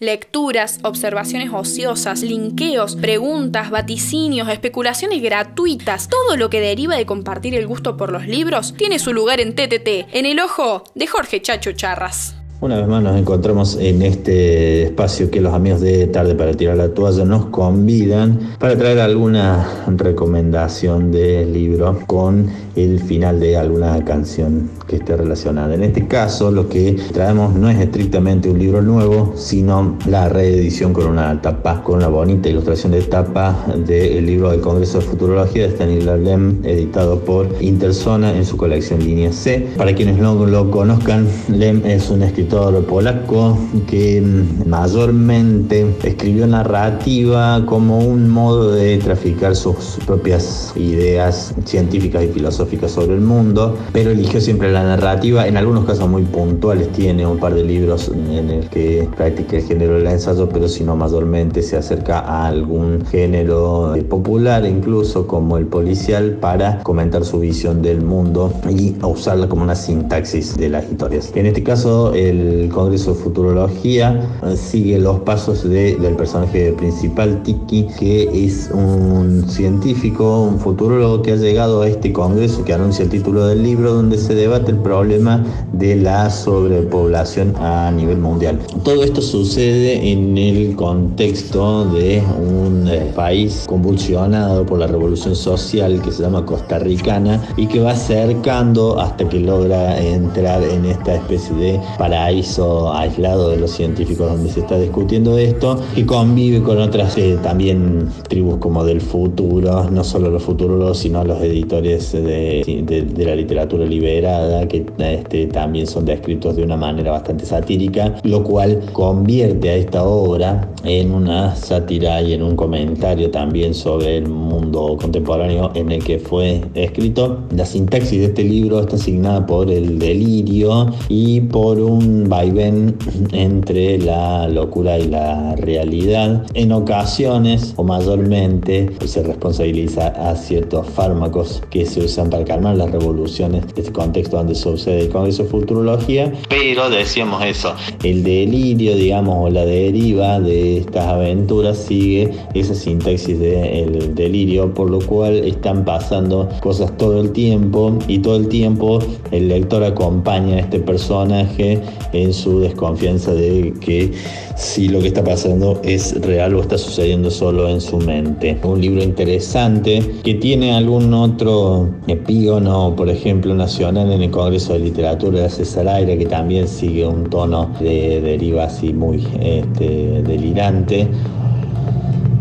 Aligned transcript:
Lecturas, 0.00 0.78
observaciones 0.84 1.50
ociosas, 1.52 2.22
linkeos, 2.22 2.94
preguntas, 2.94 3.68
vaticinios, 3.68 4.48
especulaciones 4.48 5.20
gratuitas, 5.20 6.08
todo 6.08 6.36
lo 6.36 6.50
que 6.50 6.60
deriva 6.60 6.94
de 6.94 7.04
compartir 7.04 7.56
el 7.56 7.66
gusto 7.66 7.96
por 7.96 8.12
los 8.12 8.24
libros 8.24 8.74
tiene 8.74 9.00
su 9.00 9.12
lugar 9.12 9.40
en 9.40 9.56
TTT, 9.56 10.14
en 10.14 10.24
el 10.24 10.38
ojo 10.38 10.84
de 10.94 11.08
Jorge 11.08 11.42
Chacho 11.42 11.72
Charras. 11.72 12.37
Una 12.60 12.76
vez 12.76 12.88
más 12.88 13.04
nos 13.04 13.16
encontramos 13.16 13.78
en 13.80 14.02
este 14.02 14.82
espacio 14.82 15.30
que 15.30 15.40
los 15.40 15.54
amigos 15.54 15.80
de 15.80 16.08
Tarde 16.08 16.34
para 16.34 16.54
Tirar 16.54 16.76
la 16.76 16.88
Toalla 16.88 17.24
nos 17.24 17.46
convidan 17.46 18.56
para 18.58 18.76
traer 18.76 18.98
alguna 18.98 19.84
recomendación 19.86 21.12
de 21.12 21.46
libro 21.46 22.00
con 22.08 22.50
el 22.74 22.98
final 22.98 23.38
de 23.38 23.56
alguna 23.56 24.04
canción 24.04 24.70
que 24.88 24.96
esté 24.96 25.16
relacionada. 25.16 25.72
En 25.72 25.84
este 25.84 26.08
caso 26.08 26.50
lo 26.50 26.68
que 26.68 26.96
traemos 27.12 27.54
no 27.54 27.70
es 27.70 27.78
estrictamente 27.78 28.50
un 28.50 28.58
libro 28.58 28.82
nuevo, 28.82 29.34
sino 29.36 29.96
la 30.08 30.28
reedición 30.28 30.92
con 30.92 31.06
una 31.06 31.40
tapa, 31.40 31.84
con 31.84 31.98
una 31.98 32.08
bonita 32.08 32.48
ilustración 32.48 32.90
de 32.90 33.02
tapa 33.02 33.56
del 33.86 34.26
libro 34.26 34.50
del 34.50 34.62
Congreso 34.62 34.98
de 34.98 35.04
Futurología 35.04 35.62
de 35.62 35.74
Stanislav 35.74 36.18
Lem, 36.18 36.64
editado 36.64 37.20
por 37.20 37.46
Interzona 37.60 38.36
en 38.36 38.44
su 38.44 38.56
colección 38.56 38.98
Línea 38.98 39.32
C. 39.32 39.68
Para 39.76 39.94
quienes 39.94 40.18
no 40.18 40.34
lo 40.44 40.72
conozcan, 40.72 41.28
Lem 41.48 41.86
es 41.86 42.10
un 42.10 42.24
escritor 42.24 42.47
polaco 42.48 43.58
que 43.86 44.22
mayormente 44.66 45.86
escribió 46.04 46.46
narrativa 46.46 47.62
como 47.66 47.98
un 47.98 48.28
modo 48.30 48.72
de 48.72 48.98
traficar 48.98 49.54
sus 49.54 49.98
propias 50.06 50.72
ideas 50.76 51.54
científicas 51.64 52.24
y 52.24 52.28
filosóficas 52.28 52.92
sobre 52.92 53.14
el 53.14 53.20
mundo, 53.20 53.76
pero 53.92 54.10
eligió 54.10 54.40
siempre 54.40 54.72
la 54.72 54.82
narrativa, 54.82 55.46
en 55.46 55.56
algunos 55.56 55.84
casos 55.84 56.08
muy 56.08 56.22
puntuales, 56.22 56.88
tiene 56.92 57.26
un 57.26 57.38
par 57.38 57.54
de 57.54 57.64
libros 57.64 58.08
en 58.08 58.50
el 58.50 58.68
que 58.68 59.08
practica 59.16 59.56
el 59.56 59.62
género 59.64 59.94
del 59.94 60.06
ensayo, 60.06 60.48
pero 60.48 60.68
si 60.68 60.84
no 60.84 60.96
mayormente 60.96 61.62
se 61.62 61.76
acerca 61.76 62.20
a 62.20 62.46
algún 62.46 63.04
género 63.06 63.94
popular, 64.08 64.64
incluso 64.64 65.26
como 65.26 65.58
el 65.58 65.66
policial, 65.66 66.38
para 66.40 66.82
comentar 66.82 67.24
su 67.24 67.40
visión 67.40 67.82
del 67.82 68.02
mundo 68.02 68.52
y 68.68 68.94
usarla 69.02 69.48
como 69.48 69.62
una 69.62 69.74
sintaxis 69.74 70.56
de 70.56 70.68
las 70.68 70.90
historias. 70.90 71.32
En 71.34 71.46
este 71.46 71.62
caso, 71.62 72.12
el 72.14 72.37
el 72.40 72.68
Congreso 72.68 73.14
de 73.14 73.20
Futurología 73.20 74.20
sigue 74.56 74.98
los 74.98 75.20
pasos 75.20 75.68
del 75.68 76.16
personaje 76.16 76.72
principal, 76.72 77.42
Tiki, 77.42 77.86
que 77.98 78.44
es 78.44 78.70
un 78.72 79.44
científico, 79.48 80.42
un 80.42 80.58
futurólogo 80.58 81.22
que 81.22 81.32
ha 81.32 81.36
llegado 81.36 81.82
a 81.82 81.88
este 81.88 82.12
Congreso 82.12 82.64
que 82.64 82.72
anuncia 82.72 83.04
el 83.04 83.10
título 83.10 83.46
del 83.46 83.62
libro, 83.62 83.92
donde 83.92 84.18
se 84.18 84.34
debate 84.34 84.70
el 84.70 84.78
problema 84.78 85.44
de 85.72 85.96
la 85.96 86.30
sobrepoblación 86.30 87.54
a 87.56 87.90
nivel 87.90 88.18
mundial. 88.18 88.58
Todo 88.84 89.02
esto 89.02 89.20
sucede 89.20 90.10
en 90.10 90.36
el 90.38 90.76
contexto 90.76 91.84
de 91.86 92.22
un 92.38 92.88
eh, 92.88 93.12
país 93.14 93.64
convulsionado 93.66 94.64
por 94.64 94.78
la 94.78 94.86
revolución 94.86 95.34
social 95.34 96.00
que 96.02 96.12
se 96.12 96.22
llama 96.22 96.44
Costa 96.44 96.78
Ricana 96.78 97.42
y 97.56 97.66
que 97.66 97.80
va 97.80 97.92
acercando 97.92 99.00
hasta 99.00 99.28
que 99.28 99.40
logra 99.40 99.98
entrar 100.00 100.62
en 100.62 100.84
esta 100.84 101.16
especie 101.16 101.54
de 101.56 101.80
paraíso 101.98 102.27
paraíso 102.28 102.92
aislado 102.92 103.48
de 103.48 103.56
los 103.56 103.70
científicos 103.70 104.30
donde 104.30 104.50
se 104.50 104.60
está 104.60 104.78
discutiendo 104.78 105.38
esto 105.38 105.80
y 105.96 106.02
convive 106.02 106.62
con 106.62 106.78
otras 106.78 107.16
eh, 107.16 107.38
también 107.42 108.06
tribus 108.28 108.58
como 108.58 108.84
del 108.84 109.00
futuro, 109.00 109.88
no 109.90 110.04
solo 110.04 110.28
los 110.28 110.42
futurólogos, 110.42 110.98
sino 110.98 111.24
los 111.24 111.40
editores 111.40 112.12
de, 112.12 113.14
la 113.16 113.34
literatura 113.34 113.86
liberada, 113.86 114.68
que 114.68 114.84
este, 114.98 115.46
también 115.46 115.86
son 115.86 116.04
descritos 116.04 116.56
de 116.56 116.64
una 116.64 116.76
manera 116.76 117.12
bastante 117.12 117.46
satírica, 117.46 118.16
lo 118.24 118.44
cual 118.44 118.82
convierte 118.92 119.70
a 119.70 119.76
esta 119.76 120.04
obra 120.04 120.68
en 120.84 121.12
una 121.12 121.56
sátira 121.56 122.20
y 122.20 122.34
en 122.34 122.42
un 122.42 122.56
comentario 122.56 123.30
también 123.30 123.72
sobre 123.72 124.18
el 124.18 124.28
mundo 124.28 124.98
contemporáneo 125.00 125.70
en 125.74 125.92
el 125.92 126.04
que 126.04 126.18
fue 126.18 126.60
escrito. 126.74 127.38
La 127.56 127.64
sintaxis 127.64 128.18
de 128.18 128.26
este 128.26 128.44
libro 128.44 128.80
está 128.80 128.96
asignada 128.96 129.46
por 129.46 129.70
el 129.70 129.98
delirio 129.98 130.92
y 131.08 131.40
por 131.40 131.78
un 131.80 132.17
vaivén 132.26 132.96
entre 133.32 133.98
la 133.98 134.48
locura 134.48 134.98
y 134.98 135.08
la 135.08 135.54
realidad. 135.56 136.46
En 136.54 136.72
ocasiones 136.72 137.74
o 137.76 137.84
mayormente 137.84 138.90
se 139.04 139.22
responsabiliza 139.22 140.08
a 140.08 140.34
ciertos 140.34 140.86
fármacos 140.88 141.62
que 141.70 141.84
se 141.86 142.00
usan 142.00 142.30
para 142.30 142.44
calmar 142.44 142.76
las 142.76 142.90
revoluciones 142.90 143.64
este 143.76 143.92
contexto 143.92 144.36
donde 144.36 144.54
sucede 144.54 145.02
el 145.02 145.08
Congreso 145.10 145.44
de 145.44 145.48
Futurología. 145.50 146.32
Pero 146.48 146.90
decíamos 146.90 147.44
eso, 147.44 147.74
el 148.02 148.24
delirio, 148.24 148.96
digamos, 148.96 149.46
o 149.46 149.50
la 149.50 149.64
deriva 149.64 150.40
de 150.40 150.78
estas 150.78 151.06
aventuras 151.06 151.78
sigue 151.78 152.30
esa 152.54 152.74
sintaxis 152.74 153.38
del 153.38 154.14
delirio, 154.14 154.72
por 154.72 154.90
lo 154.90 155.00
cual 155.00 155.34
están 155.34 155.84
pasando 155.84 156.48
cosas 156.60 156.96
todo 156.96 157.20
el 157.20 157.32
tiempo 157.32 157.98
y 158.08 158.18
todo 158.18 158.36
el 158.36 158.48
tiempo 158.48 158.98
el 159.30 159.48
lector 159.48 159.84
acompaña 159.84 160.56
a 160.56 160.60
este 160.60 160.80
personaje 160.80 161.80
en 162.12 162.32
su 162.32 162.60
desconfianza 162.60 163.32
de 163.32 163.74
que 163.80 164.12
si 164.56 164.88
lo 164.88 165.00
que 165.00 165.08
está 165.08 165.22
pasando 165.22 165.80
es 165.84 166.20
real 166.22 166.54
o 166.54 166.60
está 166.60 166.78
sucediendo 166.78 167.30
solo 167.30 167.68
en 167.68 167.80
su 167.80 167.98
mente. 167.98 168.58
Un 168.62 168.80
libro 168.80 169.02
interesante 169.02 170.02
que 170.24 170.34
tiene 170.34 170.72
algún 170.72 171.12
otro 171.14 171.88
epígono, 172.06 172.94
por 172.96 173.08
ejemplo, 173.08 173.54
nacional 173.54 174.10
en 174.12 174.22
el 174.22 174.30
Congreso 174.30 174.72
de 174.72 174.80
Literatura 174.80 175.42
de 175.42 175.50
César 175.50 175.88
Aire, 175.88 176.18
que 176.18 176.26
también 176.26 176.66
sigue 176.66 177.06
un 177.06 177.28
tono 177.30 177.70
de 177.80 178.20
deriva 178.20 178.64
así 178.64 178.92
muy 178.92 179.26
este, 179.40 180.22
delirante 180.22 181.08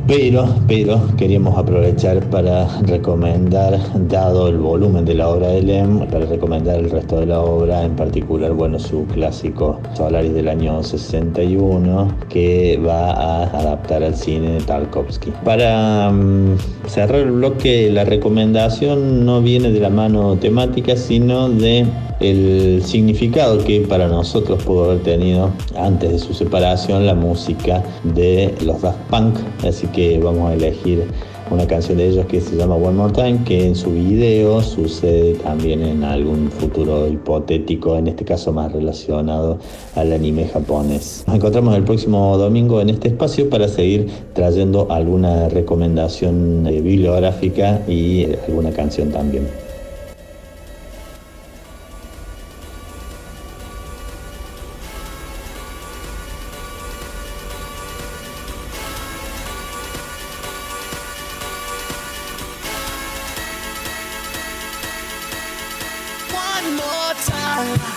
pero, 0.08 0.48
pero 0.68 1.02
queríamos 1.18 1.58
aprovechar 1.58 2.22
para 2.30 2.66
recomendar, 2.84 3.78
dado 4.08 4.48
el 4.48 4.58
volumen 4.58 5.04
de 5.04 5.16
la 5.16 5.28
obra 5.28 5.50
de 5.50 5.62
Lem, 5.62 6.08
para 6.08 6.26
recomendar 6.26 6.78
el 6.80 6.90
resto 6.90 7.20
de 7.20 7.26
la 7.26 7.42
obra, 7.42 7.84
en 7.84 7.96
particular, 7.96 8.54
bueno, 8.54 8.80
su 8.80 9.06
clásico 9.08 9.80
Solaris 9.96 10.34
del 10.34 10.48
año 10.48 10.82
61, 10.82 12.08
que 12.30 12.80
va 12.86 13.12
a 13.12 13.44
adaptar 13.60 14.04
al 14.04 14.16
cine 14.16 14.52
de 14.54 14.62
Tarkovsky. 14.62 15.32
Para 15.44 16.10
mm, 16.10 16.58
cerrar 16.88 17.20
el 17.20 17.32
bloque, 17.32 17.90
la 17.92 18.06
recomendación 18.06 19.26
no 19.26 19.42
viene 19.42 19.72
de 19.72 19.80
la 19.82 19.90
mano 19.90 20.38
temática, 20.38 20.96
sino 20.96 21.50
de 21.50 21.86
el 22.20 22.82
significado 22.84 23.64
que 23.64 23.82
para 23.82 24.08
nosotros 24.08 24.64
pudo 24.64 24.86
haber 24.86 25.04
tenido 25.04 25.52
antes 25.78 26.12
de 26.12 26.20
su 26.20 26.34
separación 26.34 27.06
la 27.06 27.14
música 27.14 27.84
de 28.04 28.56
los 28.66 28.82
Daft 28.82 29.00
Punk. 29.10 29.36
Así 29.66 29.88
que 29.88 29.97
vamos 30.22 30.52
a 30.52 30.54
elegir 30.54 31.06
una 31.50 31.66
canción 31.66 31.98
de 31.98 32.10
ellos 32.10 32.26
que 32.28 32.42
se 32.42 32.56
llama 32.56 32.76
One 32.76 32.98
More 32.98 33.14
Time, 33.14 33.40
que 33.46 33.66
en 33.66 33.76
su 33.76 33.92
video 33.92 34.62
sucede 34.62 35.34
también 35.36 35.82
en 35.82 36.04
algún 36.04 36.52
futuro 36.52 37.08
hipotético, 37.08 37.98
en 37.98 38.08
este 38.08 38.26
caso 38.26 38.52
más 38.52 38.72
relacionado 38.72 39.58
al 39.96 40.14
anime 40.14 40.48
japonés. 40.48 41.24
Nos 41.26 41.36
encontramos 41.38 41.76
el 41.76 41.84
próximo 41.84 42.38
domingo 42.38 42.82
en 42.82 42.90
este 42.90 43.08
espacio 43.08 43.50
para 43.50 43.68
seguir 43.68 44.08
trayendo 44.34 44.88
alguna 44.92 45.50
recomendación 45.50 46.64
bibliográfica 46.64 47.82
y 47.88 48.28
alguna 48.48 48.72
canción 48.72 49.10
también. 49.10 49.67
la. 67.66 67.97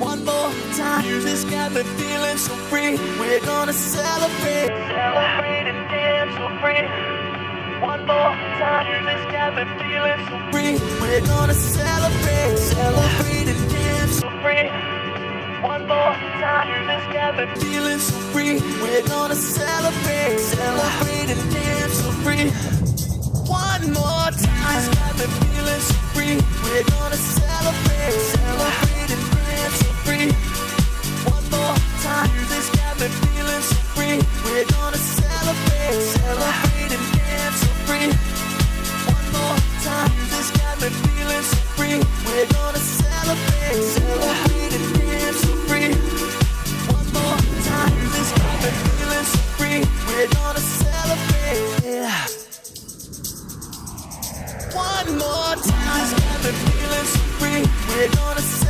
one 0.00 0.24
more 0.24 0.50
time. 0.76 1.04
Music's 1.04 1.44
got 1.44 1.72
me 1.72 1.82
feeling 1.82 2.38
so 2.38 2.54
free. 2.70 2.96
We're 3.20 3.44
gonna 3.44 3.72
celebrate, 3.72 4.68
celebrate 4.88 5.66
and 5.68 5.88
dance 5.92 6.32
so 6.40 6.48
free. 6.60 6.84
One 7.84 8.06
more 8.06 8.32
time. 8.58 8.86
Music's 8.88 9.26
got 9.30 9.50
me 9.56 9.64
feeling 9.78 10.20
so 10.28 10.36
free. 10.50 10.72
We're 11.00 11.26
gonna 11.26 11.54
celebrate, 11.54 12.56
celebrate 12.58 13.48
and 13.52 13.70
dance 13.70 14.20
so 14.20 14.28
free. 14.42 14.68
One 15.60 15.86
more 15.86 16.14
time. 16.40 16.66
Music's 16.72 17.12
got 17.12 17.36
me 17.36 17.44
feeling 17.60 17.98
so 17.98 18.16
free. 18.32 18.54
We're 18.82 19.06
gonna 19.06 19.34
celebrate, 19.34 20.40
celebrate 20.40 21.28
and 21.34 21.44
dance 21.52 21.94
so 22.00 22.10
free. 22.24 22.48
One 23.44 23.92
more 23.92 24.30
time. 24.32 24.64
Music's 24.64 24.96
got 24.96 25.12
me 25.18 25.26
feeling 25.44 25.82
so 25.90 25.98
free. 26.14 26.36
We're 26.64 26.84
gonna 26.88 27.16
celebrate, 27.16 28.16
celebrate 28.32 29.10
and 29.12 29.30
dance. 29.30 29.39
One 31.30 31.44
more 31.50 31.76
time, 32.02 32.30
music's 32.34 32.70
got 32.76 32.94
me 33.00 33.08
feeling 33.08 33.62
so 33.62 33.78
free. 33.94 34.18
We're 34.44 34.64
gonna 34.66 34.96
celebrate, 34.96 36.00
celebrate 36.02 36.92
and 36.96 37.06
dance. 37.14 37.60
So 37.60 37.70
free, 37.86 38.08
one 39.06 39.26
more 39.34 39.56
time 39.84 40.10
this 40.30 40.50
game 40.50 40.90
feel 40.90 41.30
is 41.30 41.54
free 41.76 42.00
we're 42.26 42.46
gonna 42.46 42.78
celebrate, 42.78 43.82
celebrate 43.96 44.72
and 44.78 44.86
dance 44.98 45.40
so 45.40 45.52
free. 45.68 45.92
One 54.74 55.18
more 55.18 55.56
time, 55.64 55.96
this 55.98 56.12
got 56.18 56.38
my 56.42 56.52
feelings 56.64 57.16
free. 57.38 57.62
We're 57.88 58.08
gonna 58.08 58.69